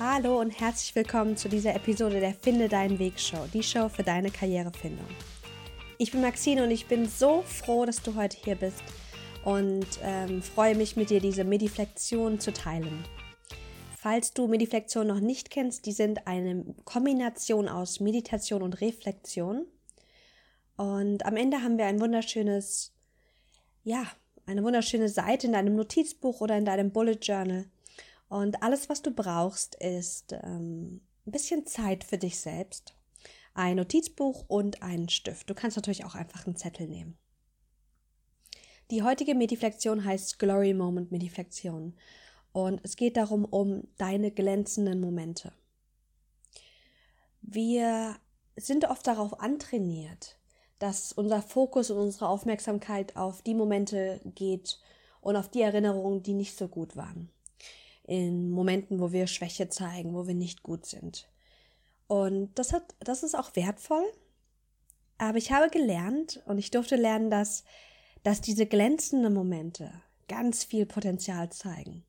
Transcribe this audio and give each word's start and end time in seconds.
Hallo 0.00 0.38
und 0.38 0.52
herzlich 0.52 0.94
willkommen 0.94 1.36
zu 1.36 1.48
dieser 1.48 1.74
Episode 1.74 2.20
der 2.20 2.32
Finde 2.32 2.68
deinen 2.68 3.00
Weg 3.00 3.18
Show, 3.18 3.48
die 3.52 3.64
Show 3.64 3.88
für 3.88 4.04
deine 4.04 4.30
Karrierefindung. 4.30 5.08
Ich 5.98 6.12
bin 6.12 6.20
Maxine 6.20 6.62
und 6.62 6.70
ich 6.70 6.86
bin 6.86 7.08
so 7.08 7.42
froh, 7.42 7.84
dass 7.84 8.00
du 8.00 8.14
heute 8.14 8.36
hier 8.36 8.54
bist 8.54 8.80
und 9.44 9.88
ähm, 10.04 10.40
freue 10.40 10.76
mich 10.76 10.94
mit 10.94 11.10
dir 11.10 11.18
diese 11.18 11.42
Mediflexion 11.42 12.38
zu 12.38 12.52
teilen. 12.52 13.04
Falls 13.96 14.32
du 14.32 14.46
Mediflexion 14.46 15.04
noch 15.04 15.18
nicht 15.18 15.50
kennst, 15.50 15.84
die 15.84 15.90
sind 15.90 16.28
eine 16.28 16.64
Kombination 16.84 17.68
aus 17.68 17.98
Meditation 17.98 18.62
und 18.62 18.80
Reflexion. 18.80 19.66
Und 20.76 21.26
am 21.26 21.36
Ende 21.36 21.60
haben 21.60 21.76
wir 21.76 21.86
ein 21.86 22.00
wunderschönes, 22.00 22.92
ja, 23.82 24.04
eine 24.46 24.62
wunderschöne 24.62 25.08
Seite 25.08 25.48
in 25.48 25.54
deinem 25.54 25.74
Notizbuch 25.74 26.40
oder 26.40 26.56
in 26.56 26.64
deinem 26.64 26.92
Bullet 26.92 27.18
Journal. 27.20 27.64
Und 28.28 28.62
alles, 28.62 28.88
was 28.88 29.02
du 29.02 29.10
brauchst, 29.10 29.74
ist 29.76 30.32
ähm, 30.32 31.00
ein 31.26 31.32
bisschen 31.32 31.66
Zeit 31.66 32.04
für 32.04 32.18
dich 32.18 32.38
selbst, 32.38 32.94
ein 33.54 33.76
Notizbuch 33.76 34.44
und 34.48 34.82
einen 34.82 35.08
Stift. 35.08 35.48
Du 35.48 35.54
kannst 35.54 35.76
natürlich 35.76 36.04
auch 36.04 36.14
einfach 36.14 36.46
einen 36.46 36.56
Zettel 36.56 36.86
nehmen. 36.86 37.18
Die 38.90 39.02
heutige 39.02 39.34
Mediflexion 39.34 40.04
heißt 40.04 40.38
Glory 40.38 40.72
Moment 40.72 41.10
Mediflexion. 41.10 41.94
Und 42.52 42.80
es 42.82 42.96
geht 42.96 43.16
darum, 43.16 43.44
um 43.44 43.86
deine 43.98 44.30
glänzenden 44.30 45.00
Momente. 45.00 45.52
Wir 47.42 48.16
sind 48.56 48.86
oft 48.86 49.06
darauf 49.06 49.40
antrainiert, 49.40 50.38
dass 50.78 51.12
unser 51.12 51.42
Fokus 51.42 51.90
und 51.90 51.98
unsere 51.98 52.28
Aufmerksamkeit 52.28 53.16
auf 53.16 53.42
die 53.42 53.54
Momente 53.54 54.20
geht 54.24 54.80
und 55.20 55.36
auf 55.36 55.48
die 55.48 55.62
Erinnerungen, 55.62 56.22
die 56.22 56.34
nicht 56.34 56.56
so 56.56 56.68
gut 56.68 56.96
waren. 56.96 57.30
In 58.08 58.50
Momenten, 58.50 59.00
wo 59.00 59.12
wir 59.12 59.26
Schwäche 59.26 59.68
zeigen, 59.68 60.14
wo 60.14 60.26
wir 60.26 60.34
nicht 60.34 60.62
gut 60.62 60.86
sind. 60.86 61.28
Und 62.06 62.58
das 62.58 62.72
hat, 62.72 62.96
das 63.00 63.22
ist 63.22 63.36
auch 63.36 63.54
wertvoll. 63.54 64.04
Aber 65.18 65.36
ich 65.38 65.52
habe 65.52 65.68
gelernt 65.68 66.42
und 66.46 66.58
ich 66.58 66.70
durfte 66.70 66.96
lernen, 66.96 67.30
dass, 67.30 67.64
dass 68.22 68.40
diese 68.40 68.66
glänzenden 68.66 69.34
Momente 69.34 69.92
ganz 70.26 70.64
viel 70.64 70.86
Potenzial 70.86 71.50
zeigen. 71.50 72.04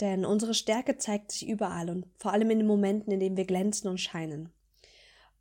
Denn 0.00 0.24
unsere 0.24 0.54
Stärke 0.54 0.98
zeigt 0.98 1.32
sich 1.32 1.48
überall 1.48 1.90
und 1.90 2.06
vor 2.16 2.32
allem 2.32 2.50
in 2.50 2.58
den 2.58 2.68
Momenten, 2.68 3.12
in 3.12 3.20
denen 3.20 3.36
wir 3.36 3.46
glänzen 3.46 3.88
und 3.88 3.98
scheinen. 3.98 4.52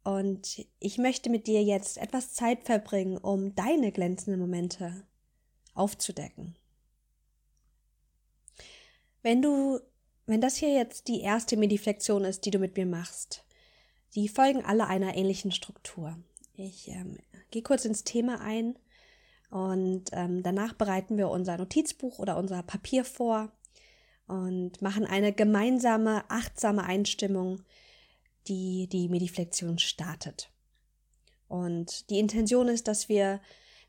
Und 0.03 0.65
ich 0.79 0.97
möchte 0.97 1.29
mit 1.29 1.47
dir 1.47 1.61
jetzt 1.61 1.97
etwas 1.97 2.33
Zeit 2.33 2.63
verbringen, 2.63 3.17
um 3.17 3.53
deine 3.55 3.91
glänzenden 3.91 4.39
Momente 4.39 5.05
aufzudecken. 5.73 6.55
Wenn 9.27 9.41
du, 9.41 9.81
wenn 10.25 10.39
das 10.39 10.55
hier 10.55 10.71
jetzt 10.71 11.09
die 11.09 11.19
erste 11.19 11.57
Mediflexion 11.57 12.23
ist, 12.23 12.45
die 12.45 12.49
du 12.49 12.59
mit 12.59 12.77
mir 12.77 12.85
machst, 12.85 13.43
die 14.15 14.29
folgen 14.29 14.63
alle 14.63 14.87
einer 14.87 15.17
ähnlichen 15.17 15.51
Struktur. 15.51 16.17
Ich 16.53 16.87
ähm, 16.87 17.17
gehe 17.51 17.61
kurz 17.61 17.83
ins 17.83 18.05
Thema 18.05 18.39
ein 18.39 18.79
und 19.49 20.05
ähm, 20.13 20.43
danach 20.43 20.75
bereiten 20.75 21.17
wir 21.17 21.27
unser 21.27 21.57
Notizbuch 21.57 22.19
oder 22.19 22.37
unser 22.37 22.63
Papier 22.63 23.03
vor 23.03 23.51
und 24.27 24.81
machen 24.81 25.05
eine 25.05 25.33
gemeinsame, 25.33 26.23
achtsame 26.29 26.85
Einstimmung 26.85 27.63
die 28.47 28.87
die 28.87 29.09
Mediflexion 29.09 29.77
startet. 29.77 30.53
Und 31.49 32.09
die 32.11 32.19
Intention 32.19 32.69
ist, 32.69 32.87
dass 32.87 33.09
wir 33.09 33.41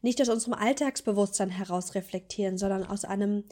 nicht 0.02 0.20
aus 0.20 0.30
unserem 0.30 0.54
Alltagsbewusstsein 0.54 1.50
heraus 1.50 1.94
reflektieren, 1.94 2.58
sondern 2.58 2.84
aus 2.84 3.04
einem 3.04 3.44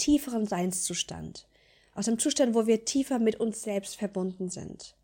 tieferen 0.00 0.46
Seinszustand. 0.46 1.46
Aus 1.94 2.08
einem 2.08 2.18
Zustand, 2.18 2.54
wo 2.54 2.66
wir 2.66 2.84
tiefer 2.84 3.18
mit 3.18 3.38
uns 3.38 3.62
selbst 3.62 3.96
verbunden 3.96 4.48
sind. 4.48 4.96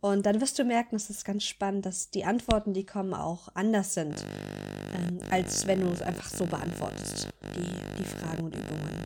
Und 0.00 0.26
dann 0.26 0.40
wirst 0.40 0.58
du 0.58 0.64
merken, 0.64 0.96
es 0.96 1.10
ist 1.10 1.24
ganz 1.24 1.44
spannend, 1.44 1.86
dass 1.86 2.10
die 2.10 2.24
Antworten, 2.24 2.72
die 2.72 2.86
kommen, 2.86 3.14
auch 3.14 3.48
anders 3.54 3.94
sind, 3.94 4.24
ähm, 4.94 5.20
als 5.30 5.66
wenn 5.66 5.82
du 5.82 5.88
es 5.88 6.02
einfach 6.02 6.30
so 6.30 6.46
beantwortest, 6.46 7.28
die, 7.54 7.98
die 7.98 8.04
Fragen 8.04 8.44
und 8.44 8.56
Übungen. 8.56 9.00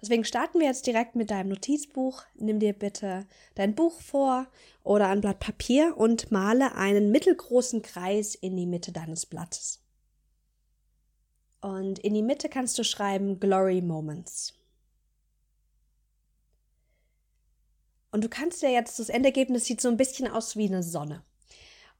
Deswegen 0.00 0.24
starten 0.24 0.58
wir 0.58 0.66
jetzt 0.66 0.86
direkt 0.86 1.14
mit 1.14 1.30
deinem 1.30 1.50
Notizbuch. 1.50 2.24
Nimm 2.34 2.58
dir 2.58 2.72
bitte 2.72 3.24
dein 3.54 3.76
Buch 3.76 4.00
vor 4.00 4.48
oder 4.82 5.08
ein 5.08 5.20
Blatt 5.20 5.38
Papier 5.38 5.96
und 5.96 6.32
male 6.32 6.74
einen 6.74 7.12
mittelgroßen 7.12 7.82
Kreis 7.82 8.34
in 8.34 8.56
die 8.56 8.66
Mitte 8.66 8.90
deines 8.90 9.26
Blattes. 9.26 9.81
Und 11.62 12.00
in 12.00 12.12
die 12.12 12.22
Mitte 12.22 12.48
kannst 12.48 12.76
du 12.78 12.84
schreiben 12.84 13.40
Glory 13.40 13.80
Moments. 13.80 14.52
Und 18.10 18.24
du 18.24 18.28
kannst 18.28 18.62
dir 18.62 18.70
jetzt, 18.70 18.98
das 18.98 19.08
Endergebnis 19.08 19.64
sieht 19.64 19.80
so 19.80 19.88
ein 19.88 19.96
bisschen 19.96 20.28
aus 20.28 20.56
wie 20.56 20.66
eine 20.66 20.82
Sonne. 20.82 21.24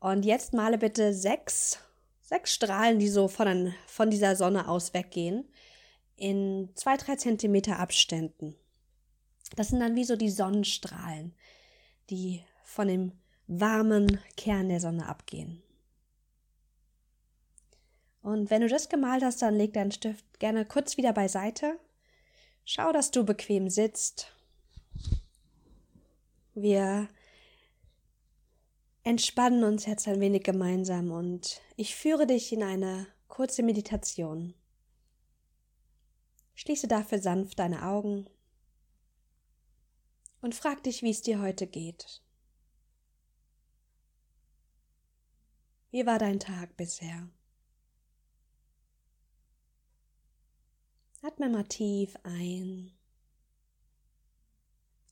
Und 0.01 0.25
jetzt 0.25 0.53
male 0.53 0.79
bitte 0.79 1.15
sechs, 1.15 1.79
sechs 2.21 2.53
Strahlen, 2.53 2.99
die 2.99 3.09
so 3.09 3.29
von, 3.29 3.73
von 3.87 4.11
dieser 4.11 4.35
Sonne 4.37 4.69
aus 4.69 4.93
weggehen 4.95 5.49
in 6.17 6.71
zwei, 6.75 6.97
drei 6.97 7.17
Zentimeter 7.17 7.79
Abständen. 7.79 8.57
Das 9.55 9.69
sind 9.69 9.81
dann 9.81 9.95
wie 9.95 10.05
so 10.05 10.17
die 10.17 10.31
Sonnenstrahlen, 10.31 11.35
die 12.11 12.45
von 12.65 12.89
dem 12.89 13.13
warmen 13.47 14.21
Kern 14.37 14.69
der 14.69 14.81
Sonne 14.81 15.07
abgehen. 15.09 15.63
Und 18.23 18.51
wenn 18.51 18.63
du 18.63 18.69
das 18.69 18.89
gemalt 18.89 19.25
hast, 19.25 19.43
dann 19.43 19.57
leg 19.57 19.73
deinen 19.73 19.93
Stift 19.93 20.39
gerne 20.39 20.65
kurz 20.65 20.97
wieder 20.97 21.13
beiseite. 21.13 21.79
Schau, 22.65 22.93
dass 22.93 23.11
du 23.11 23.25
bequem 23.25 23.69
sitzt. 23.69 24.33
Wir 26.55 27.09
entspannen 29.03 29.65
uns 29.65 29.87
jetzt 29.87 30.07
ein 30.07 30.21
wenig 30.21 30.45
gemeinsam 30.45 31.11
und 31.11 31.61
ich 31.77 31.97
führe 31.97 32.27
dich 32.27 32.53
in 32.53 32.63
eine 32.63 33.07
kurze 33.27 33.65
Meditation. 33.65 34.55
Schließe 36.55 36.87
dafür 36.87 37.19
sanft 37.19 37.59
deine 37.59 37.85
Augen 37.85 38.27
und 40.41 40.55
frag 40.55 40.85
dich, 40.85 41.03
wie 41.03 41.11
es 41.11 41.23
dir 41.23 41.41
heute 41.41 41.67
geht. 41.67 42.23
Wie 45.91 46.07
war 46.07 46.19
dein 46.19 46.39
Tag 46.39 46.77
bisher? 46.77 47.29
Atme 51.25 51.49
mal 51.49 51.63
tief 51.65 52.17
ein 52.25 52.91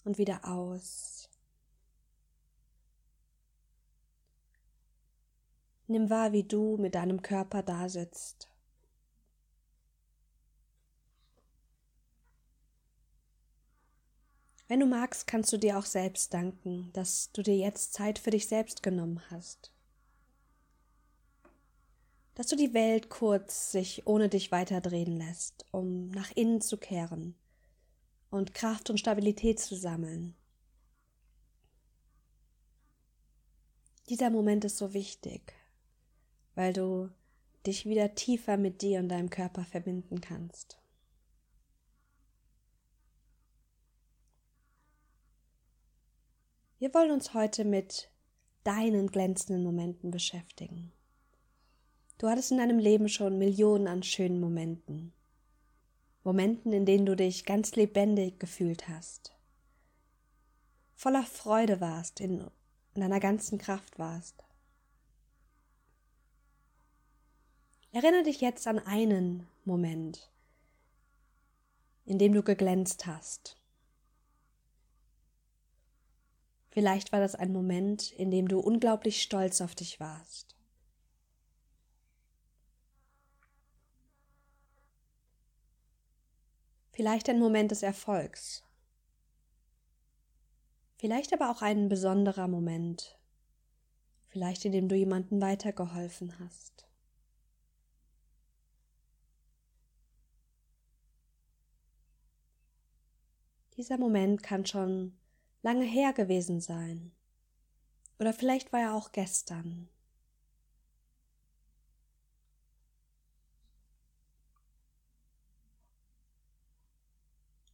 und 0.04 0.18
wieder 0.18 0.44
aus. 0.44 1.28
Nimm 5.86 6.10
wahr, 6.10 6.32
wie 6.32 6.42
du 6.42 6.76
mit 6.78 6.96
deinem 6.96 7.22
Körper 7.22 7.62
da 7.62 7.88
sitzt. 7.88 8.48
Wenn 14.66 14.80
du 14.80 14.86
magst, 14.86 15.28
kannst 15.28 15.52
du 15.52 15.58
dir 15.58 15.78
auch 15.78 15.84
selbst 15.86 16.34
danken, 16.34 16.92
dass 16.92 17.30
du 17.32 17.42
dir 17.42 17.56
jetzt 17.56 17.92
Zeit 17.92 18.18
für 18.18 18.30
dich 18.30 18.48
selbst 18.48 18.82
genommen 18.82 19.20
hast. 19.30 19.72
Dass 22.34 22.46
du 22.46 22.56
die 22.56 22.72
Welt 22.72 23.10
kurz 23.10 23.72
sich 23.72 24.06
ohne 24.06 24.28
dich 24.28 24.50
weiterdrehen 24.50 25.16
lässt, 25.16 25.66
um 25.72 26.08
nach 26.08 26.30
innen 26.32 26.60
zu 26.60 26.78
kehren 26.78 27.34
und 28.30 28.54
Kraft 28.54 28.88
und 28.88 28.98
Stabilität 28.98 29.58
zu 29.58 29.74
sammeln. 29.76 30.34
Dieser 34.08 34.30
Moment 34.30 34.64
ist 34.64 34.78
so 34.78 34.92
wichtig, 34.92 35.52
weil 36.54 36.72
du 36.72 37.10
dich 37.66 37.86
wieder 37.86 38.14
tiefer 38.14 38.56
mit 38.56 38.82
dir 38.82 39.00
und 39.00 39.08
deinem 39.08 39.30
Körper 39.30 39.64
verbinden 39.64 40.20
kannst. 40.20 40.78
Wir 46.78 46.94
wollen 46.94 47.10
uns 47.10 47.34
heute 47.34 47.64
mit 47.64 48.10
deinen 48.64 49.08
glänzenden 49.08 49.62
Momenten 49.62 50.10
beschäftigen. 50.10 50.92
Du 52.20 52.28
hattest 52.28 52.50
in 52.50 52.58
deinem 52.58 52.78
Leben 52.78 53.08
schon 53.08 53.38
Millionen 53.38 53.88
an 53.88 54.02
schönen 54.02 54.40
Momenten. 54.40 55.14
Momenten, 56.22 56.70
in 56.70 56.84
denen 56.84 57.06
du 57.06 57.16
dich 57.16 57.46
ganz 57.46 57.76
lebendig 57.76 58.38
gefühlt 58.38 58.88
hast. 58.88 59.34
Voller 60.94 61.22
Freude 61.22 61.80
warst, 61.80 62.20
in, 62.20 62.40
in 62.94 63.00
deiner 63.00 63.20
ganzen 63.20 63.56
Kraft 63.56 63.98
warst. 63.98 64.44
Erinnere 67.90 68.24
dich 68.24 68.42
jetzt 68.42 68.66
an 68.66 68.80
einen 68.80 69.46
Moment, 69.64 70.30
in 72.04 72.18
dem 72.18 72.34
du 72.34 72.42
geglänzt 72.42 73.06
hast. 73.06 73.56
Vielleicht 76.68 77.12
war 77.12 77.20
das 77.20 77.34
ein 77.34 77.50
Moment, 77.50 78.12
in 78.12 78.30
dem 78.30 78.46
du 78.46 78.60
unglaublich 78.60 79.22
stolz 79.22 79.62
auf 79.62 79.74
dich 79.74 80.00
warst. 80.00 80.59
Vielleicht 87.00 87.30
ein 87.30 87.38
Moment 87.38 87.70
des 87.70 87.82
Erfolgs. 87.82 88.62
Vielleicht 90.98 91.32
aber 91.32 91.50
auch 91.50 91.62
ein 91.62 91.88
besonderer 91.88 92.46
Moment, 92.46 93.18
vielleicht 94.28 94.66
in 94.66 94.72
dem 94.72 94.86
du 94.86 94.96
jemandem 94.96 95.40
weitergeholfen 95.40 96.38
hast. 96.38 96.86
Dieser 103.78 103.96
Moment 103.96 104.42
kann 104.42 104.66
schon 104.66 105.16
lange 105.62 105.86
her 105.86 106.12
gewesen 106.12 106.60
sein. 106.60 107.12
Oder 108.18 108.34
vielleicht 108.34 108.74
war 108.74 108.80
er 108.80 108.94
auch 108.94 109.12
gestern. 109.12 109.88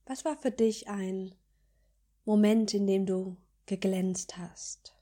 Was 0.09 0.25
war 0.25 0.37
für 0.37 0.53
dich 0.53 0.89
ein 0.89 1.35
Moment, 2.25 2.73
in 2.75 2.87
dem 2.87 3.07
du 3.07 3.37
geglänzt 3.67 4.39
hast? 4.39 4.95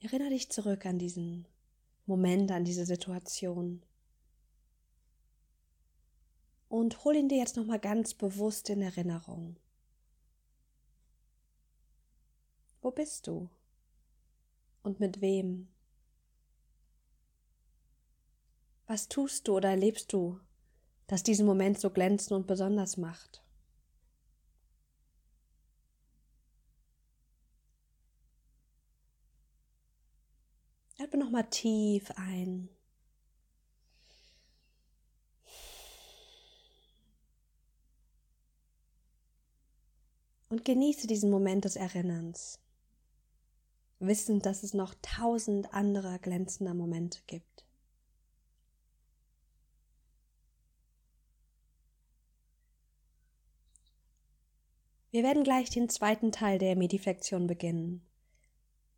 Erinnere 0.00 0.30
dich 0.30 0.50
zurück 0.50 0.86
an 0.86 0.98
diesen 0.98 1.46
Moment, 2.06 2.50
an 2.50 2.64
diese 2.64 2.86
Situation. 2.86 3.84
Und 6.68 7.04
hol 7.04 7.16
ihn 7.16 7.28
dir 7.28 7.38
jetzt 7.38 7.56
nochmal 7.56 7.80
ganz 7.80 8.14
bewusst 8.14 8.70
in 8.70 8.80
Erinnerung. 8.80 9.58
Wo 12.80 12.90
bist 12.90 13.26
du? 13.26 13.50
Und 14.82 15.00
mit 15.00 15.20
wem? 15.20 15.68
Was 18.86 19.08
tust 19.08 19.48
du 19.48 19.56
oder 19.56 19.68
erlebst 19.68 20.10
du 20.10 20.40
das 21.06 21.22
diesen 21.22 21.46
Moment 21.46 21.78
so 21.78 21.90
glänzend 21.90 22.32
und 22.32 22.46
besonders 22.46 22.96
macht. 22.96 23.42
Atme 30.98 31.18
nochmal 31.18 31.48
tief 31.50 32.10
ein. 32.16 32.68
Und 40.48 40.64
genieße 40.64 41.08
diesen 41.08 41.30
Moment 41.30 41.64
des 41.64 41.74
Erinnerns, 41.74 42.60
wissend, 43.98 44.46
dass 44.46 44.62
es 44.62 44.72
noch 44.72 44.94
tausend 45.02 45.74
andere 45.74 46.20
glänzender 46.20 46.74
Momente 46.74 47.18
gibt. 47.26 47.63
Wir 55.14 55.22
werden 55.22 55.44
gleich 55.44 55.70
den 55.70 55.88
zweiten 55.88 56.32
Teil 56.32 56.58
der 56.58 56.74
Mediflexion 56.74 57.46
beginnen 57.46 58.04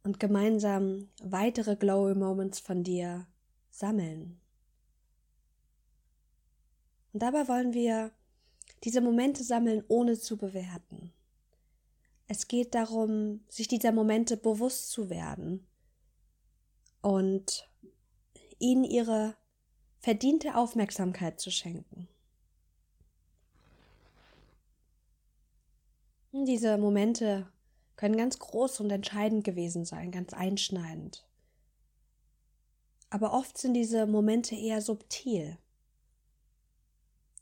und 0.03 0.19
gemeinsam 0.19 1.11
weitere 1.23 1.77
Glowy 1.77 2.15
Moments 2.15 2.59
von 2.59 2.83
dir 2.83 3.27
sammeln. 3.71 4.41
Und 7.13 7.23
dabei 7.23 7.47
wollen 7.49 7.75
wir 7.75 8.13
diese 8.83 9.03
Momente 9.03 9.45
sammeln, 9.45 9.85
ohne 9.89 10.19
zu 10.19 10.39
bewerten. 10.39 11.13
Es 12.29 12.49
geht 12.49 12.75
darum, 12.75 13.45
sich 13.51 13.69
dieser 13.69 13.93
Momente 13.93 14.39
bewusst 14.39 14.93
zu 14.93 15.11
werden 15.11 15.67
und 17.03 17.69
ihnen 18.59 18.85
ihre 18.85 19.37
verdiente 19.99 20.57
Aufmerksamkeit 20.57 21.41
zu 21.41 21.51
schenken. 21.51 22.09
Diese 26.44 26.77
Momente 26.77 27.50
können 27.97 28.17
ganz 28.17 28.38
groß 28.38 28.81
und 28.81 28.91
entscheidend 28.91 29.43
gewesen 29.43 29.85
sein, 29.85 30.11
ganz 30.11 30.35
einschneidend. 30.35 31.27
Aber 33.09 33.33
oft 33.33 33.56
sind 33.56 33.75
diese 33.75 34.06
Momente 34.06 34.55
eher 34.55 34.83
subtil. 34.83 35.56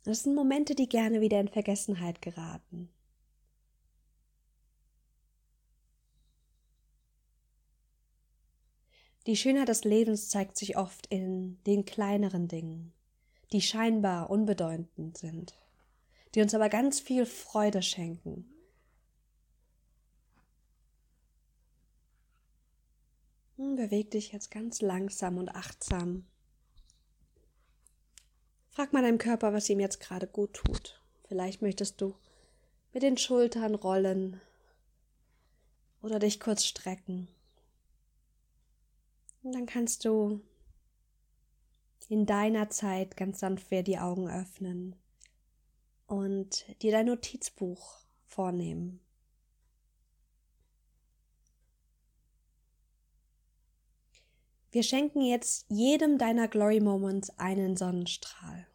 Das 0.04 0.22
sind 0.22 0.34
Momente, 0.34 0.74
die 0.74 0.88
gerne 0.88 1.20
wieder 1.20 1.40
in 1.40 1.48
Vergessenheit 1.48 2.22
geraten. 2.22 2.88
Die 9.26 9.36
Schönheit 9.36 9.68
des 9.68 9.84
Lebens 9.84 10.28
zeigt 10.28 10.56
sich 10.56 10.76
oft 10.76 11.06
in 11.06 11.60
den 11.64 11.84
kleineren 11.84 12.46
Dingen, 12.46 12.92
die 13.52 13.62
scheinbar 13.62 14.30
unbedeutend 14.30 15.18
sind, 15.18 15.54
die 16.34 16.42
uns 16.42 16.54
aber 16.54 16.68
ganz 16.68 17.00
viel 17.00 17.26
Freude 17.26 17.82
schenken 17.82 18.53
beweg 23.56 24.10
dich 24.10 24.32
jetzt 24.32 24.50
ganz 24.50 24.80
langsam 24.80 25.38
und 25.38 25.48
achtsam. 25.48 26.26
Frag 28.70 28.92
mal 28.92 29.02
deinem 29.02 29.18
Körper, 29.18 29.52
was 29.52 29.68
ihm 29.68 29.78
jetzt 29.78 30.00
gerade 30.00 30.26
gut 30.26 30.54
tut. 30.54 31.00
Vielleicht 31.28 31.62
möchtest 31.62 32.00
du 32.00 32.16
mit 32.92 33.02
den 33.02 33.16
Schultern 33.16 33.74
rollen 33.74 34.40
oder 36.02 36.18
dich 36.18 36.40
kurz 36.40 36.64
strecken. 36.64 37.28
Und 39.42 39.54
dann 39.54 39.66
kannst 39.66 40.04
du 40.04 40.40
in 42.08 42.26
deiner 42.26 42.70
Zeit 42.70 43.16
ganz 43.16 43.40
sanft 43.40 43.70
wieder 43.70 43.82
die 43.82 43.98
Augen 43.98 44.28
öffnen 44.28 44.96
und 46.06 46.66
dir 46.82 46.92
dein 46.92 47.06
Notizbuch 47.06 47.98
vornehmen. 48.26 49.00
Wir 54.74 54.82
schenken 54.82 55.20
jetzt 55.20 55.66
jedem 55.68 56.18
deiner 56.18 56.48
Glory 56.48 56.80
Moments 56.80 57.30
einen 57.38 57.76
Sonnenstrahl. 57.76 58.66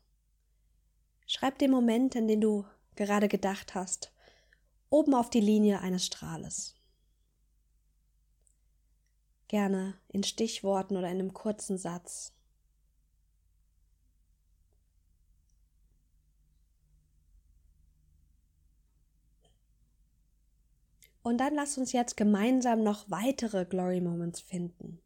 Schreib 1.28 1.60
den 1.60 1.72
Moment, 1.72 2.16
an 2.16 2.26
den 2.26 2.40
du 2.40 2.66
gerade 2.96 3.28
gedacht 3.28 3.76
hast, 3.76 4.14
oben 4.90 5.14
auf 5.14 5.30
die 5.30 5.42
Linie 5.42 5.82
eines 5.82 6.06
Strahles. 6.06 6.78
Gerne 9.50 10.00
in 10.08 10.24
Stichworten 10.24 10.96
oder 10.96 11.10
in 11.10 11.20
einem 11.20 11.34
kurzen 11.34 11.78
Satz. 11.78 12.34
Und 21.24 21.40
dann 21.40 21.56
lass 21.56 21.78
uns 21.78 21.92
jetzt 21.92 22.16
gemeinsam 22.16 22.84
noch 22.84 23.12
weitere 23.12 23.66
Glory 23.66 24.00
Moments 24.00 24.40
finden. 24.40 25.02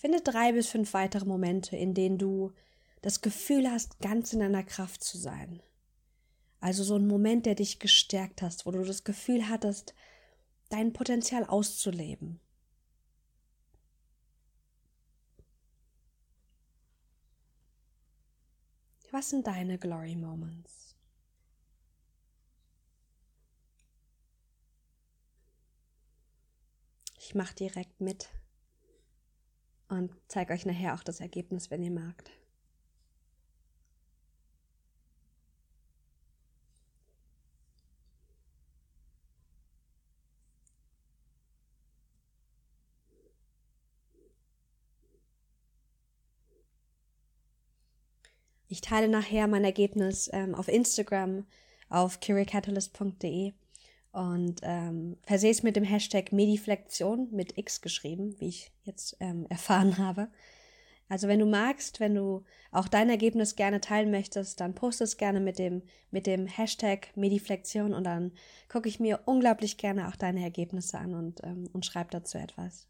Finde 0.00 0.22
drei 0.22 0.52
bis 0.52 0.66
fünf 0.66 0.94
weitere 0.94 1.26
Momente, 1.26 1.76
in 1.76 1.92
denen 1.92 2.16
du 2.16 2.54
das 3.02 3.20
Gefühl 3.20 3.70
hast, 3.70 4.00
ganz 4.00 4.32
in 4.32 4.40
deiner 4.40 4.62
Kraft 4.62 5.04
zu 5.04 5.18
sein. 5.18 5.62
Also 6.58 6.84
so 6.84 6.96
ein 6.96 7.06
Moment, 7.06 7.44
der 7.44 7.54
dich 7.54 7.78
gestärkt 7.80 8.40
hast, 8.40 8.64
wo 8.64 8.70
du 8.70 8.82
das 8.82 9.04
Gefühl 9.04 9.50
hattest, 9.50 9.94
dein 10.70 10.94
Potenzial 10.94 11.44
auszuleben. 11.44 12.40
Was 19.10 19.28
sind 19.28 19.46
deine 19.46 19.76
Glory 19.76 20.16
Moments? 20.16 20.96
Ich 27.18 27.34
mache 27.34 27.54
direkt 27.54 28.00
mit 28.00 28.30
und 29.90 30.12
zeige 30.28 30.52
euch 30.52 30.64
nachher 30.66 30.94
auch 30.94 31.02
das 31.02 31.20
Ergebnis, 31.20 31.70
wenn 31.70 31.82
ihr 31.82 31.90
magt. 31.90 32.30
Ich 48.68 48.80
teile 48.80 49.08
nachher 49.08 49.48
mein 49.48 49.64
Ergebnis 49.64 50.30
ähm, 50.32 50.54
auf 50.54 50.68
Instagram 50.68 51.44
auf 51.88 52.20
curicatalyst.de 52.20 53.52
und 54.12 54.60
ähm, 54.62 55.16
versehe 55.22 55.50
es 55.50 55.62
mit 55.62 55.76
dem 55.76 55.84
Hashtag 55.84 56.32
Mediflexion 56.32 57.28
mit 57.30 57.56
X 57.56 57.80
geschrieben, 57.80 58.34
wie 58.38 58.48
ich 58.48 58.72
jetzt 58.82 59.16
ähm, 59.20 59.46
erfahren 59.50 59.98
habe. 59.98 60.28
Also 61.08 61.26
wenn 61.26 61.40
du 61.40 61.46
magst, 61.46 61.98
wenn 61.98 62.14
du 62.14 62.44
auch 62.70 62.86
dein 62.86 63.10
Ergebnis 63.10 63.56
gerne 63.56 63.80
teilen 63.80 64.12
möchtest, 64.12 64.60
dann 64.60 64.76
poste 64.76 65.02
es 65.02 65.16
gerne 65.16 65.40
mit 65.40 65.58
dem, 65.58 65.82
mit 66.12 66.26
dem 66.26 66.46
Hashtag 66.46 67.08
Mediflexion 67.16 67.94
und 67.94 68.04
dann 68.04 68.32
gucke 68.68 68.88
ich 68.88 69.00
mir 69.00 69.20
unglaublich 69.26 69.76
gerne 69.76 70.06
auch 70.06 70.14
deine 70.14 70.42
Ergebnisse 70.42 70.98
an 70.98 71.14
und, 71.14 71.42
ähm, 71.42 71.68
und 71.72 71.84
schreibe 71.84 72.10
dazu 72.10 72.38
etwas. 72.38 72.86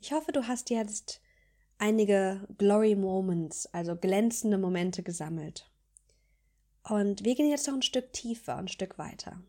Ich 0.00 0.12
hoffe, 0.12 0.32
du 0.32 0.48
hast 0.48 0.70
jetzt 0.70 1.20
einige 1.78 2.48
Glory 2.56 2.96
Moments, 2.96 3.66
also 3.66 3.96
glänzende 3.96 4.56
Momente 4.56 5.02
gesammelt. 5.02 5.71
Und 6.88 7.24
wir 7.24 7.34
gehen 7.34 7.50
jetzt 7.50 7.66
noch 7.66 7.74
ein 7.74 7.82
Stück 7.82 8.12
tiefer, 8.12 8.56
ein 8.56 8.68
Stück 8.68 8.98
weiter. 8.98 9.40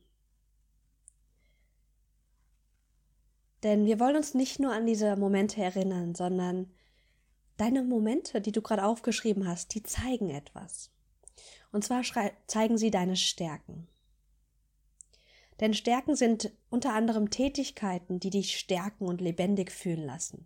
Denn 3.64 3.86
wir 3.86 4.00
wollen 4.00 4.18
uns 4.18 4.34
nicht 4.34 4.60
nur 4.60 4.74
an 4.74 4.86
diese 4.86 5.16
Momente 5.16 5.62
erinnern, 5.62 6.16
sondern 6.16 6.72
deine 7.58 7.82
Momente, 7.82 8.42
die 8.42 8.52
du 8.52 8.62
gerade 8.62 8.84
aufgeschrieben 8.84 9.48
hast, 9.48 9.74
die 9.74 9.84
zeigen 9.84 10.30
etwas. 10.30 10.92
Und 11.72 11.84
zwar 11.84 12.04
zeigen 12.46 12.78
sie 12.78 12.92
deine 12.92 13.16
Stärken. 13.16 13.88
Denn 15.60 15.74
Stärken 15.74 16.16
sind 16.16 16.52
unter 16.70 16.94
anderem 16.94 17.30
Tätigkeiten, 17.30 18.20
die 18.20 18.32
dich 18.32 18.60
stärken 18.60 19.06
und 19.06 19.22
lebendig 19.22 19.72
fühlen 19.72 20.06
lassen, 20.06 20.46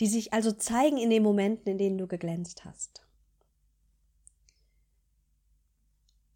die 0.00 0.06
sich 0.06 0.32
also 0.32 0.52
zeigen 0.52 0.98
in 0.98 1.10
den 1.10 1.22
Momenten, 1.22 1.70
in 1.70 1.78
denen 1.78 1.98
du 1.98 2.06
geglänzt 2.06 2.64
hast. 2.64 3.05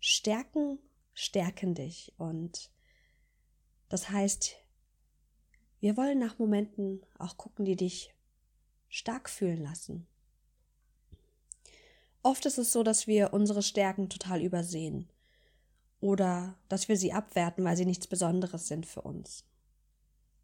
Stärken 0.01 0.79
stärken 1.13 1.75
dich 1.75 2.15
und 2.17 2.71
das 3.89 4.09
heißt, 4.09 4.57
wir 5.81 5.97
wollen 5.97 6.19
nach 6.19 6.39
Momenten 6.39 7.05
auch 7.19 7.37
gucken, 7.37 7.65
die 7.65 7.77
dich 7.77 8.15
stark 8.89 9.29
fühlen 9.29 9.63
lassen. 9.63 10.07
Oft 12.23 12.45
ist 12.47 12.59
es 12.59 12.73
so, 12.73 12.83
dass 12.83 13.07
wir 13.07 13.33
unsere 13.33 13.63
Stärken 13.63 14.09
total 14.09 14.43
übersehen 14.43 15.09
oder 16.01 16.59
dass 16.69 16.89
wir 16.89 16.97
sie 16.97 17.13
abwerten, 17.13 17.65
weil 17.65 17.77
sie 17.77 17.87
nichts 17.87 18.07
Besonderes 18.07 18.69
sind 18.69 18.87
für 18.87 19.03
uns. 19.03 19.45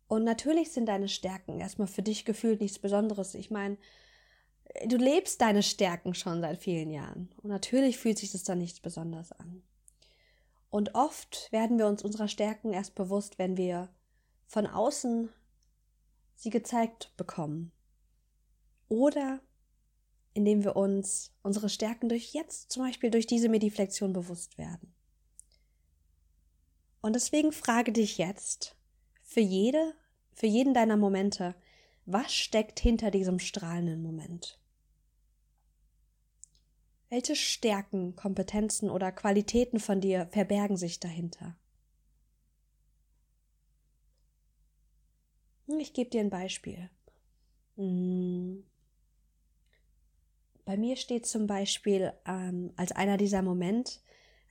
Und 0.08 0.24
natürlich 0.24 0.72
sind 0.72 0.86
deine 0.86 1.08
Stärken 1.08 1.60
erstmal 1.60 1.88
für 1.88 2.02
dich 2.02 2.24
gefühlt 2.24 2.60
nichts 2.60 2.78
Besonderes. 2.78 3.34
Ich 3.34 3.50
meine, 3.50 3.76
du 4.86 4.96
lebst 4.96 5.40
deine 5.40 5.62
Stärken 5.62 6.14
schon 6.14 6.40
seit 6.40 6.58
vielen 6.58 6.90
Jahren. 6.90 7.30
Und 7.42 7.50
natürlich 7.50 7.98
fühlt 7.98 8.18
sich 8.18 8.32
das 8.32 8.44
dann 8.44 8.58
nichts 8.58 8.80
Besonderes 8.80 9.32
an. 9.32 9.62
Und 10.70 10.94
oft 10.94 11.50
werden 11.52 11.78
wir 11.78 11.86
uns 11.86 12.02
unserer 12.02 12.28
Stärken 12.28 12.72
erst 12.72 12.94
bewusst, 12.94 13.38
wenn 13.38 13.56
wir 13.56 13.88
von 14.46 14.66
außen 14.66 15.30
sie 16.34 16.50
gezeigt 16.50 17.12
bekommen. 17.16 17.72
Oder 18.88 19.40
indem 20.34 20.64
wir 20.64 20.76
uns 20.76 21.32
unsere 21.42 21.68
Stärken 21.68 22.08
durch 22.08 22.34
jetzt, 22.34 22.70
zum 22.70 22.82
Beispiel 22.84 23.10
durch 23.10 23.26
diese 23.26 23.48
Mediflexion 23.48 24.12
bewusst 24.12 24.58
werden. 24.58 24.92
Und 27.00 27.14
deswegen 27.14 27.52
frage 27.52 27.92
dich 27.92 28.18
jetzt 28.18 28.76
für 29.22 29.40
jede, 29.40 29.94
für 30.34 30.46
jeden 30.46 30.74
deiner 30.74 30.96
Momente, 30.96 31.54
was 32.06 32.32
steckt 32.32 32.80
hinter 32.80 33.10
diesem 33.10 33.38
strahlenden 33.38 34.02
Moment? 34.02 34.58
Welche 37.08 37.36
Stärken, 37.36 38.16
Kompetenzen 38.16 38.90
oder 38.90 39.12
Qualitäten 39.12 39.78
von 39.78 40.00
dir 40.00 40.26
verbergen 40.30 40.76
sich 40.76 40.98
dahinter? 40.98 41.56
Hm, 45.66 45.78
ich 45.78 45.92
gebe 45.92 46.10
dir 46.10 46.20
ein 46.20 46.30
Beispiel. 46.30 46.90
Hm. 47.76 48.64
Bei 50.64 50.76
mir 50.76 50.96
steht 50.96 51.26
zum 51.26 51.46
Beispiel 51.46 52.12
ähm, 52.26 52.72
als 52.76 52.90
einer 52.90 53.16
dieser 53.16 53.42
Momente 53.42 54.00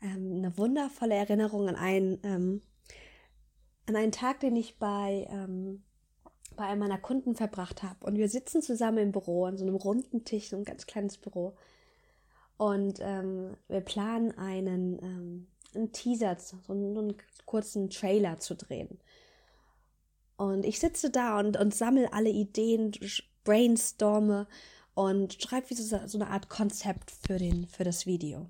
ähm, 0.02 0.38
eine 0.38 0.58
wundervolle 0.58 1.16
Erinnerung 1.16 1.68
an 1.68 1.76
einen, 1.76 2.20
ähm, 2.24 2.62
an 3.86 3.98
einen 3.98 4.14
Tag, 4.14 4.40
den 4.40 4.56
ich 4.56 4.80
bei, 4.80 5.28
ähm, 5.30 5.84
bei 6.56 6.66
einem 6.66 6.80
meiner 6.80 6.98
Kunden 6.98 7.36
verbracht 7.36 7.84
habe. 7.84 8.06
Und 8.06 8.18
wir 8.18 8.30
sitzen 8.30 8.62
zusammen 8.62 8.98
im 9.00 9.12
Büro, 9.12 9.46
an 9.46 9.58
so 9.58 9.66
einem 9.66 9.76
runden 9.76 10.24
Tisch, 10.24 10.50
so 10.50 10.58
ein 10.58 10.64
ganz 10.64 10.86
kleines 10.86 11.18
Büro. 11.18 11.56
Und 12.58 13.00
ähm, 13.02 13.58
wir 13.68 13.82
planen 13.82 14.32
einen, 14.38 15.00
ähm, 15.04 15.48
einen 15.74 15.92
Teaser, 15.92 16.38
so 16.40 16.58
einen, 16.70 16.98
einen 16.98 17.16
kurzen 17.46 17.90
Trailer 17.90 18.40
zu 18.40 18.56
drehen. 18.56 19.00
Und 20.38 20.66
ich 20.66 20.80
sitze 20.80 21.10
da 21.10 21.40
und, 21.40 21.58
und 21.58 21.74
sammle 21.74 22.12
alle 22.14 22.30
Ideen, 22.30 22.92
brainstorme 23.44 24.48
und 24.94 25.42
schreibe 25.42 25.70
wie 25.70 25.76
so, 25.76 26.00
so 26.08 26.18
eine 26.18 26.30
Art 26.30 26.50
Konzept 26.50 27.12
für, 27.12 27.38
den, 27.38 27.68
für 27.68 27.84
das 27.84 28.06
Video. 28.06 28.50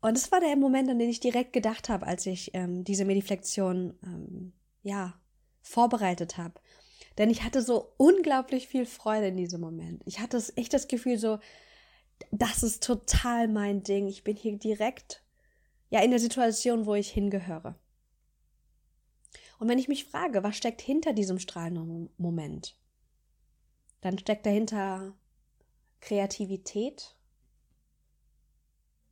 Und 0.00 0.16
es 0.16 0.30
war 0.30 0.40
der 0.40 0.56
Moment, 0.56 0.88
an 0.88 0.98
den 0.98 1.10
ich 1.10 1.20
direkt 1.20 1.52
gedacht 1.52 1.88
habe, 1.88 2.06
als 2.06 2.26
ich 2.26 2.50
ähm, 2.54 2.84
diese 2.84 3.04
Mediflexion 3.04 3.98
ähm, 4.04 4.52
ja, 4.82 5.18
vorbereitet 5.66 6.38
habe. 6.38 6.54
Denn 7.18 7.30
ich 7.30 7.42
hatte 7.42 7.62
so 7.62 7.92
unglaublich 7.96 8.68
viel 8.68 8.86
Freude 8.86 9.28
in 9.28 9.36
diesem 9.36 9.60
Moment. 9.60 10.02
Ich 10.06 10.20
hatte 10.20 10.42
echt 10.56 10.72
das 10.72 10.86
Gefühl, 10.88 11.18
so, 11.18 11.38
das 12.30 12.62
ist 12.62 12.82
total 12.82 13.48
mein 13.48 13.82
Ding. 13.82 14.06
Ich 14.06 14.22
bin 14.22 14.36
hier 14.36 14.56
direkt 14.58 15.22
ja 15.90 16.00
in 16.00 16.10
der 16.10 16.20
Situation, 16.20 16.86
wo 16.86 16.94
ich 16.94 17.10
hingehöre. 17.10 17.78
Und 19.58 19.68
wenn 19.68 19.78
ich 19.78 19.88
mich 19.88 20.04
frage, 20.04 20.42
was 20.42 20.56
steckt 20.56 20.82
hinter 20.82 21.12
diesem 21.12 21.38
strahlenden 21.38 22.10
Moment, 22.18 22.78
dann 24.02 24.18
steckt 24.18 24.44
dahinter 24.44 25.14
Kreativität, 26.00 27.16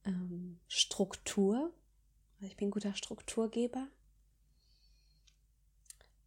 ähm, 0.05 0.61
Struktur. 0.69 1.73
Ich 2.41 2.57
bin 2.57 2.69
ein 2.69 2.73
guter 2.73 2.95
Strukturgeber. 2.95 3.89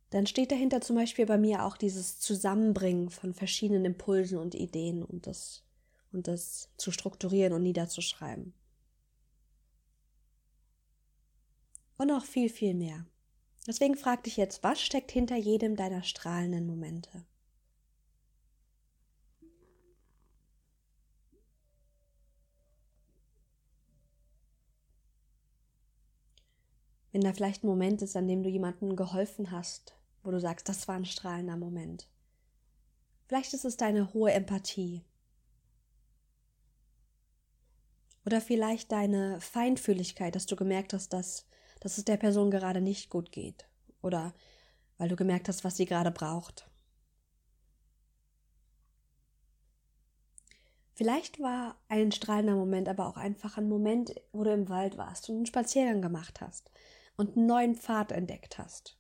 Dann 0.10 0.26
steht 0.26 0.52
dahinter 0.52 0.80
zum 0.82 0.96
Beispiel 0.96 1.26
bei 1.26 1.38
mir 1.38 1.66
auch 1.66 1.76
dieses 1.76 2.20
Zusammenbringen 2.20 3.10
von 3.10 3.34
verschiedenen 3.34 3.84
Impulsen 3.84 4.38
und 4.38 4.56
Ideen 4.56 5.04
und 5.04 5.28
das, 5.28 5.64
und 6.14 6.28
das 6.28 6.70
zu 6.78 6.92
strukturieren 6.92 7.54
und 7.54 7.64
niederzuschreiben. 7.64 8.54
Und 11.98 12.08
noch 12.08 12.24
viel, 12.24 12.50
viel 12.50 12.74
mehr. 12.74 13.06
Deswegen 13.68 13.98
frag 13.98 14.24
dich 14.24 14.38
jetzt, 14.38 14.64
was 14.64 14.80
steckt 14.80 15.12
hinter 15.12 15.36
jedem 15.36 15.76
deiner 15.76 16.04
strahlenden 16.04 16.68
Momente? 16.68 17.26
Wenn 27.12 27.22
da 27.22 27.34
vielleicht 27.34 27.64
ein 27.64 27.68
Moment 27.68 28.02
ist, 28.04 28.16
an 28.16 28.28
dem 28.28 28.44
du 28.44 28.50
jemandem 28.50 28.96
geholfen 28.96 29.52
hast, 29.52 29.97
wo 30.28 30.32
du 30.32 30.40
sagst, 30.40 30.70
das 30.70 30.88
war 30.88 30.96
ein 30.96 31.06
strahlender 31.06 31.58
Moment. 31.58 32.08
Vielleicht 33.28 33.54
ist 33.54 33.66
es 33.66 33.78
deine 33.78 34.14
hohe 34.14 34.32
Empathie. 34.32 35.04
Oder 38.26 38.42
vielleicht 38.42 38.92
deine 38.92 39.40
Feinfühligkeit, 39.40 40.36
dass 40.36 40.46
du 40.46 40.56
gemerkt 40.56 40.94
hast, 40.94 41.14
dass 41.14 41.48
dass 41.80 41.98
es 41.98 42.06
der 42.06 42.18
Person 42.18 42.52
gerade 42.52 42.82
nicht 42.82 43.10
gut 43.10 43.32
geht 43.32 43.68
oder 44.02 44.34
weil 44.98 45.10
du 45.10 45.16
gemerkt 45.16 45.48
hast, 45.48 45.64
was 45.64 45.78
sie 45.78 45.86
gerade 45.86 46.12
braucht. 46.12 46.70
Vielleicht 50.96 51.40
war 51.40 51.80
ein 51.90 52.12
strahlender 52.12 52.56
Moment 52.56 52.90
aber 52.90 53.08
auch 53.08 53.18
einfach 53.18 53.58
ein 53.58 53.70
Moment, 53.70 54.16
wo 54.32 54.44
du 54.44 54.52
im 54.52 54.68
Wald 54.68 54.98
warst 54.98 55.30
und 55.30 55.36
einen 55.36 55.46
Spaziergang 55.46 56.02
gemacht 56.02 56.42
hast 56.42 56.72
und 57.18 57.38
einen 57.38 57.46
neuen 57.46 57.76
Pfad 57.76 58.12
entdeckt 58.12 58.58
hast. 58.58 58.97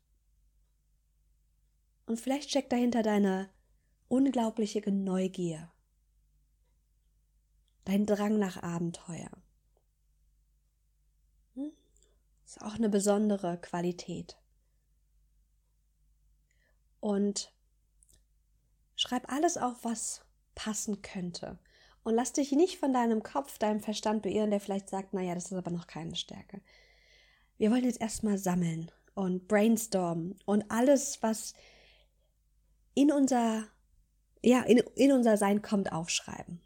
Und 2.08 2.20
vielleicht 2.20 2.50
steckt 2.50 2.72
dahinter 2.72 3.04
deine 3.04 3.50
unglaubliche 4.08 4.82
Neugier, 4.90 5.72
dein 7.86 8.06
Drang 8.06 8.40
nach 8.40 8.64
Abenteuer. 8.64 9.30
ist 12.48 12.62
auch 12.62 12.76
eine 12.76 12.90
besondere 12.90 13.58
Qualität. 13.58 14.38
Und 17.00 17.54
schreib 18.96 19.32
alles 19.32 19.58
auf, 19.58 19.84
was 19.84 20.22
passen 20.56 21.02
könnte. 21.02 21.60
Und 22.04 22.16
lass 22.16 22.32
dich 22.32 22.54
nicht 22.54 22.80
von 22.80 22.94
deinem 22.94 23.22
Kopf, 23.22 23.58
deinem 23.58 23.82
Verstand 23.82 24.24
beirren, 24.24 24.50
der 24.50 24.62
vielleicht 24.62 24.90
sagt, 24.90 25.14
naja, 25.14 25.36
das 25.36 25.52
ist 25.52 25.58
aber 25.58 25.72
noch 25.72 25.88
keine 25.88 26.16
Stärke. 26.16 26.62
Wir 27.58 27.70
wollen 27.70 27.84
jetzt 27.84 28.00
erstmal 28.00 28.38
sammeln 28.38 28.92
und 29.14 29.48
brainstormen 29.48 30.40
und 30.46 30.72
alles, 30.72 31.22
was 31.22 31.54
in 32.98 33.12
unser, 33.12 33.68
ja, 34.42 34.62
in, 34.64 34.80
in 34.96 35.12
unser 35.12 35.38
Sein 35.38 35.62
kommt, 35.62 35.92
aufschreiben. 35.92 36.60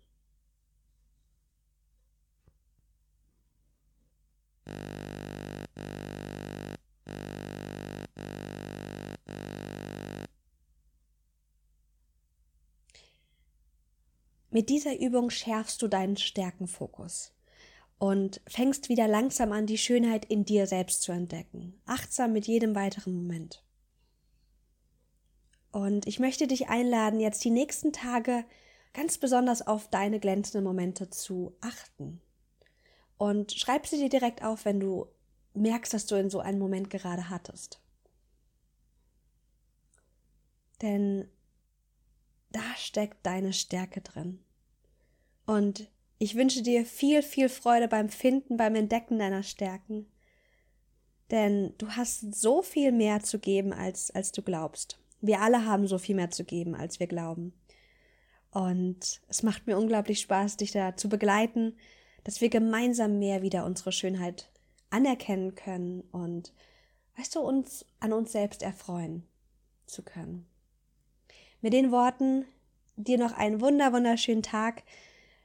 Mit 14.49 14.69
dieser 14.69 14.97
Übung 14.97 15.29
schärfst 15.29 15.81
du 15.81 15.89
deinen 15.89 16.15
Stärkenfokus 16.15 17.33
und 17.97 18.39
fängst 18.47 18.87
wieder 18.87 19.09
langsam 19.09 19.51
an, 19.51 19.65
die 19.65 19.77
Schönheit 19.77 20.23
in 20.23 20.45
dir 20.45 20.65
selbst 20.65 21.01
zu 21.01 21.11
entdecken, 21.11 21.81
achtsam 21.85 22.31
mit 22.31 22.47
jedem 22.47 22.73
weiteren 22.73 23.15
Moment. 23.15 23.65
Und 25.71 26.07
ich 26.07 26.19
möchte 26.19 26.47
dich 26.47 26.67
einladen, 26.69 27.19
jetzt 27.19 27.43
die 27.43 27.49
nächsten 27.49 27.93
Tage 27.93 28.43
ganz 28.93 29.17
besonders 29.17 29.65
auf 29.65 29.89
deine 29.89 30.19
glänzenden 30.19 30.63
Momente 30.63 31.09
zu 31.09 31.55
achten. 31.61 32.21
Und 33.17 33.53
schreib 33.53 33.87
sie 33.87 33.97
dir 33.97 34.09
direkt 34.09 34.43
auf, 34.43 34.65
wenn 34.65 34.79
du 34.79 35.07
merkst, 35.53 35.93
dass 35.93 36.07
du 36.07 36.15
in 36.15 36.29
so 36.29 36.39
einen 36.39 36.59
Moment 36.59 36.89
gerade 36.89 37.29
hattest. 37.29 37.81
Denn 40.81 41.29
da 42.51 42.63
steckt 42.75 43.25
deine 43.25 43.53
Stärke 43.53 44.01
drin. 44.01 44.43
Und 45.45 45.89
ich 46.17 46.35
wünsche 46.35 46.61
dir 46.61 46.85
viel, 46.85 47.21
viel 47.23 47.49
Freude 47.49 47.87
beim 47.87 48.09
Finden, 48.09 48.57
beim 48.57 48.75
Entdecken 48.75 49.19
deiner 49.19 49.43
Stärken. 49.43 50.11
Denn 51.29 51.73
du 51.77 51.91
hast 51.91 52.35
so 52.35 52.61
viel 52.61 52.91
mehr 52.91 53.21
zu 53.21 53.39
geben, 53.39 53.71
als, 53.71 54.11
als 54.11 54.31
du 54.31 54.41
glaubst. 54.41 55.00
Wir 55.21 55.41
alle 55.41 55.65
haben 55.65 55.87
so 55.87 55.97
viel 55.97 56.15
mehr 56.15 56.31
zu 56.31 56.43
geben, 56.43 56.75
als 56.75 56.99
wir 56.99 57.07
glauben. 57.07 57.53
Und 58.51 59.21
es 59.27 59.43
macht 59.43 59.65
mir 59.65 59.77
unglaublich 59.77 60.19
Spaß, 60.19 60.57
dich 60.57 60.71
da 60.71 60.95
zu 60.95 61.07
begleiten, 61.07 61.77
dass 62.23 62.41
wir 62.41 62.49
gemeinsam 62.49 63.19
mehr 63.19 63.41
wieder 63.41 63.65
unsere 63.65 63.91
Schönheit 63.91 64.51
anerkennen 64.89 65.55
können 65.55 66.01
und, 66.11 66.53
weißt 67.17 67.35
du, 67.35 67.39
uns 67.39 67.85
an 67.99 68.13
uns 68.13 68.31
selbst 68.31 68.61
erfreuen 68.61 69.23
zu 69.85 70.03
können. 70.03 70.45
Mit 71.61 71.73
den 71.73 71.91
Worten 71.91 72.45
dir 72.97 73.17
noch 73.17 73.33
einen 73.33 73.61
wunder 73.61 73.93
wunderschönen 73.93 74.43
Tag. 74.43 74.83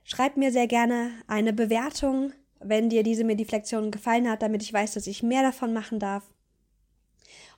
Schreib 0.04 0.36
mir 0.36 0.50
sehr 0.50 0.66
gerne 0.66 1.10
eine 1.26 1.52
Bewertung, 1.52 2.32
wenn 2.58 2.88
dir 2.88 3.02
diese 3.02 3.24
Mediflexion 3.24 3.90
gefallen 3.90 4.28
hat, 4.28 4.42
damit 4.42 4.62
ich 4.62 4.72
weiß, 4.72 4.94
dass 4.94 5.06
ich 5.06 5.22
mehr 5.22 5.42
davon 5.42 5.72
machen 5.72 5.98
darf. 5.98 6.28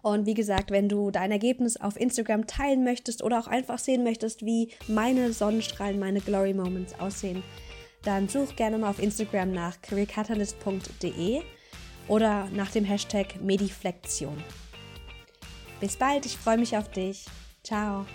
Und 0.02 0.26
wie 0.26 0.34
gesagt, 0.34 0.70
wenn 0.70 0.88
du 0.88 1.10
dein 1.10 1.32
Ergebnis 1.32 1.76
auf 1.76 1.98
Instagram 1.98 2.46
teilen 2.46 2.84
möchtest 2.84 3.22
oder 3.22 3.40
auch 3.40 3.48
einfach 3.48 3.78
sehen 3.78 4.04
möchtest, 4.04 4.44
wie 4.44 4.70
meine 4.86 5.32
Sonnenstrahlen, 5.32 5.98
meine 5.98 6.20
Glory 6.20 6.54
Moments 6.54 6.98
aussehen, 7.00 7.42
dann 8.02 8.28
such 8.28 8.54
gerne 8.56 8.78
mal 8.78 8.90
auf 8.90 9.02
Instagram 9.02 9.52
nach 9.52 9.82
careercatalyst.de 9.82 11.42
oder 12.06 12.48
nach 12.50 12.70
dem 12.70 12.84
Hashtag 12.84 13.40
Mediflexion. 13.42 14.36
Bis 15.80 15.96
bald, 15.96 16.26
ich 16.26 16.36
freue 16.36 16.58
mich 16.58 16.76
auf 16.76 16.90
dich. 16.90 17.26
Ciao. 17.62 18.06